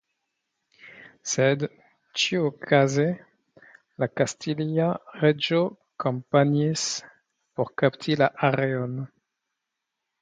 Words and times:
Sed 1.33 1.65
ĉiuokaze 2.21 3.05
la 4.03 4.09
kastilia 4.21 4.89
reĝo 5.25 5.61
kampanjis 6.05 6.87
por 7.61 7.73
kapti 7.83 8.17
la 8.25 8.35
areon. 8.51 8.99